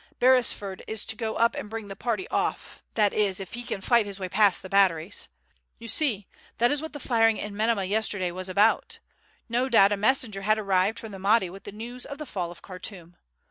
Beresford 0.17 0.83
is 0.87 1.05
to 1.05 1.15
go 1.15 1.35
up 1.35 1.53
and 1.53 1.69
bring 1.69 1.87
the 1.87 1.95
party 1.95 2.27
off, 2.29 2.81
that 2.95 3.13
is, 3.13 3.39
if 3.39 3.53
he 3.53 3.61
can 3.61 3.81
fight 3.81 4.07
his 4.07 4.19
way 4.19 4.27
past 4.27 4.63
the 4.63 4.67
batteries. 4.67 5.27
You 5.77 5.87
see, 5.87 6.25
that 6.57 6.71
is 6.71 6.81
what 6.81 6.93
the 6.93 6.99
firing 6.99 7.37
in 7.37 7.55
Metemmeh 7.55 7.87
yesterday 7.87 8.31
was 8.31 8.49
about. 8.49 8.97
No 9.47 9.69
doubt 9.69 9.91
a 9.91 9.97
messenger 9.97 10.41
had 10.41 10.57
arrived 10.57 10.97
from 10.97 11.11
the 11.11 11.19
Mahdi 11.19 11.51
with 11.51 11.65
the 11.65 11.71
news 11.71 12.07
of 12.07 12.17
the 12.17 12.25
fall 12.25 12.49
of 12.49 12.63
Khartoum. 12.63 13.15